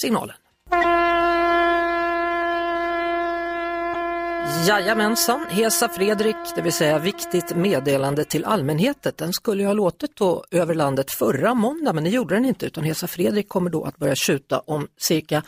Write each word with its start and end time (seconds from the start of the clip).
signalen? 0.00 0.36
Jajamensan, 4.66 5.46
Hesa 5.50 5.88
Fredrik, 5.88 6.36
det 6.54 6.62
vill 6.62 6.72
säga 6.72 6.98
viktigt 6.98 7.56
meddelande 7.56 8.24
till 8.24 8.44
allmänheten. 8.44 9.12
Den 9.16 9.32
skulle 9.32 9.62
ju 9.62 9.66
ha 9.66 9.74
låtit 9.74 10.16
då 10.16 10.44
över 10.50 10.74
landet 10.74 11.10
förra 11.10 11.54
måndag 11.54 11.92
men 11.92 12.04
det 12.04 12.10
gjorde 12.10 12.34
den 12.34 12.44
inte 12.44 12.66
utan 12.66 12.84
Hesa 12.84 13.06
Fredrik 13.06 13.48
kommer 13.48 13.70
då 13.70 13.84
att 13.84 13.96
börja 13.96 14.14
tjuta 14.14 14.58
om 14.58 14.88
cirka 14.98 15.42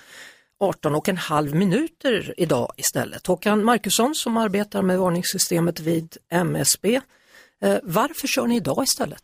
18 0.60 0.94
och 0.94 1.08
en 1.08 1.16
halv 1.16 1.54
minuter 1.54 2.34
idag 2.36 2.72
istället. 2.76 3.26
Håkan 3.26 3.64
Markusson 3.64 4.14
som 4.14 4.36
arbetar 4.36 4.82
med 4.82 4.98
varningssystemet 4.98 5.80
vid 5.80 6.16
MSB. 6.30 7.00
Eh, 7.62 7.76
varför 7.82 8.26
kör 8.26 8.46
ni 8.46 8.56
idag 8.56 8.84
istället? 8.84 9.22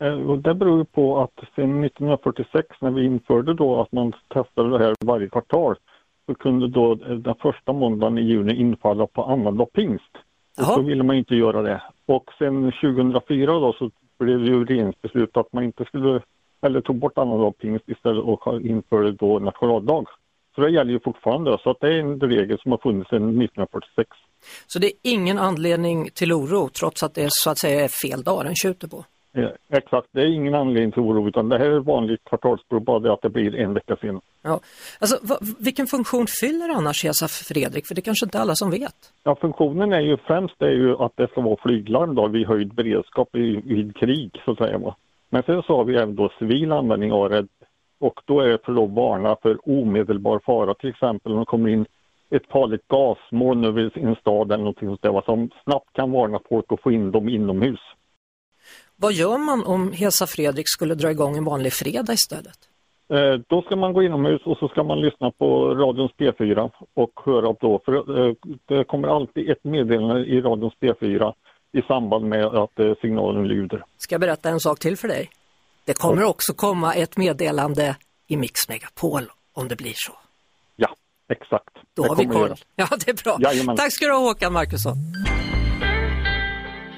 Eh, 0.00 0.30
Och 0.30 0.38
det 0.38 0.54
beror 0.54 0.84
på 0.84 1.18
att 1.20 1.34
sedan 1.56 1.84
1946 1.84 2.66
när 2.80 2.90
vi 2.90 3.04
införde 3.04 3.54
då 3.54 3.80
att 3.80 3.92
man 3.92 4.12
testade 4.34 4.78
det 4.78 4.84
här 4.84 4.94
varje 5.04 5.28
kvartal 5.28 5.76
så 6.26 6.34
kunde 6.34 6.68
då 6.68 6.92
eh, 6.92 6.98
den 7.16 7.34
första 7.34 7.72
måndagen 7.72 8.18
i 8.18 8.22
juni 8.22 8.54
infalla 8.60 9.06
på 9.06 9.24
annandag 9.24 9.66
pingst. 9.72 10.12
Och 10.58 10.64
så 10.64 10.82
ville 10.82 11.02
man 11.02 11.16
inte 11.16 11.34
göra 11.34 11.62
det. 11.62 11.82
Och 12.06 12.30
sen 12.38 12.72
2004 12.72 13.52
då 13.52 13.72
så 13.72 13.90
blev 14.18 14.38
det 14.38 14.46
ju 14.46 14.64
regeringsbeslut 14.64 15.36
att 15.36 15.52
man 15.52 15.64
inte 15.64 15.84
skulle, 15.84 16.20
eller 16.62 16.80
tog 16.80 16.96
bort 16.96 17.18
annandag 17.18 17.58
pingst 17.58 17.88
istället 17.88 18.24
och 18.24 18.60
införde 18.60 19.12
då 19.12 19.38
nationaldag. 19.38 20.04
Så 20.54 20.60
det 20.60 20.70
gäller 20.70 20.92
ju 20.92 21.00
fortfarande. 21.00 21.58
Så 21.62 21.70
att 21.70 21.80
det 21.80 21.88
är 21.94 21.98
en 22.00 22.20
regel 22.20 22.58
som 22.58 22.70
har 22.70 22.78
funnits 22.78 23.10
sedan 23.10 23.22
1946. 23.22 24.10
Så 24.66 24.78
det 24.78 24.86
är 24.86 24.92
ingen 25.02 25.38
anledning 25.38 26.10
till 26.14 26.32
oro 26.32 26.68
trots 26.68 27.02
att 27.02 27.14
det 27.14 27.26
så 27.30 27.50
att 27.50 27.58
säga 27.58 27.84
är 27.84 27.88
fel 27.88 28.22
dag 28.22 28.44
den 28.44 28.54
tjuter 28.54 28.88
på? 28.88 29.04
Eh, 29.32 29.48
exakt, 29.68 30.08
det 30.12 30.20
är 30.20 30.26
ingen 30.26 30.54
anledning 30.54 30.92
till 30.92 31.02
oro 31.02 31.28
utan 31.28 31.48
det 31.48 31.58
här 31.58 31.70
är 31.70 31.80
vanligt 31.80 32.24
kvartalsprov, 32.24 32.84
bara 32.84 32.98
det 32.98 33.12
att 33.12 33.22
det 33.22 33.30
blir 33.30 33.56
en 33.56 33.74
vecka 33.74 33.96
senare. 33.96 34.20
Ja. 34.42 34.60
Alltså, 35.00 35.18
vad, 35.22 35.38
vilken 35.58 35.86
funktion 35.86 36.26
fyller 36.40 36.68
annars 36.68 37.04
Hesa 37.04 37.28
Fredrik? 37.28 37.86
För 37.86 37.94
det 37.94 38.00
är 38.00 38.02
kanske 38.02 38.26
inte 38.26 38.38
alla 38.38 38.54
som 38.54 38.70
vet. 38.70 39.12
Ja, 39.24 39.36
funktionen 39.40 39.92
är 39.92 40.00
ju 40.00 40.16
främst 40.16 40.62
är 40.62 40.70
ju 40.70 40.96
att 40.96 41.12
det 41.16 41.28
ska 41.28 41.40
vara 41.40 41.56
flyglarm 41.62 42.14
då 42.14 42.28
vid 42.28 42.46
höjd 42.46 42.74
beredskap 42.74 43.36
i, 43.36 43.60
vid 43.64 43.96
krig 43.96 44.42
så 44.44 44.50
att 44.50 44.58
säga. 44.58 44.78
Va? 44.78 44.96
Men 45.30 45.42
sen 45.42 45.62
så 45.62 45.76
har 45.76 45.84
vi 45.84 45.96
även 45.96 46.16
då 46.16 46.32
civil 46.38 46.72
användning 46.72 47.12
av 47.12 47.30
det 47.30 47.46
och 48.00 48.20
då 48.24 48.40
är 48.40 48.48
det 48.48 48.58
för 48.64 48.84
att 48.84 48.90
varna 48.90 49.36
för 49.42 49.58
omedelbar 49.68 50.40
fara 50.46 50.74
till 50.74 50.90
exempel 50.90 51.32
om 51.32 51.38
det 51.38 51.44
kommer 51.44 51.68
in 51.68 51.86
ett 52.30 52.46
farligt 52.46 52.88
gasmoln 52.88 53.64
över 53.64 53.98
en 53.98 54.16
stad 54.16 54.52
eller 54.52 54.64
någonting 54.64 54.88
sånt 54.88 55.02
där 55.02 55.22
som 55.24 55.50
snabbt 55.64 55.92
kan 55.92 56.12
varna 56.12 56.40
folk 56.48 56.72
och 56.72 56.80
få 56.80 56.92
in 56.92 57.10
dem 57.10 57.28
inomhus. 57.28 57.80
Vad 59.00 59.12
gör 59.12 59.38
man 59.38 59.64
om 59.64 59.92
Hesa 59.92 60.26
Fredrik 60.26 60.68
skulle 60.68 60.94
dra 60.94 61.10
igång 61.10 61.36
en 61.36 61.44
vanlig 61.44 61.72
fredag 61.72 62.12
istället? 62.12 62.58
Eh, 63.12 63.40
då 63.48 63.62
ska 63.62 63.76
man 63.76 63.92
gå 63.92 64.02
inomhus 64.02 64.42
och 64.44 64.58
så 64.58 64.68
ska 64.68 64.82
man 64.82 65.00
lyssna 65.00 65.30
på 65.30 65.74
radions 65.74 66.12
P4 66.12 66.70
och 66.94 67.10
höra 67.24 67.56
då, 67.60 67.80
för 67.84 67.92
eh, 68.28 68.34
det 68.66 68.84
kommer 68.84 69.08
alltid 69.08 69.50
ett 69.50 69.64
meddelande 69.64 70.20
i 70.26 70.40
radions 70.40 70.74
P4 70.80 71.32
i 71.72 71.82
samband 71.82 72.24
med 72.24 72.44
att 72.44 72.78
eh, 72.78 72.92
signalen 73.00 73.48
lyder. 73.48 73.84
Ska 73.98 74.14
jag 74.14 74.20
berätta 74.20 74.48
en 74.48 74.60
sak 74.60 74.78
till 74.78 74.96
för 74.96 75.08
dig? 75.08 75.30
Det 75.84 75.98
kommer 75.98 76.24
också 76.24 76.54
komma 76.54 76.94
ett 76.94 77.16
meddelande 77.16 77.96
i 78.26 78.36
Mix 78.36 78.68
Megapol 78.68 79.22
om 79.52 79.68
det 79.68 79.76
blir 79.76 79.94
så. 79.94 80.12
Ja, 80.76 80.88
exakt. 81.28 81.74
Då 81.94 82.02
Det 82.02 82.08
har 82.08 82.16
vi 82.16 82.26
koll. 82.26 82.54
Ja, 82.76 82.88
det 83.04 83.10
är 83.10 83.24
bra. 83.24 83.36
Jajamän. 83.40 83.76
Tack 83.76 83.92
ska 83.92 84.06
du 84.06 84.12
ha 84.12 84.20
Håkan 84.20 84.52
Markusson. 84.52 84.96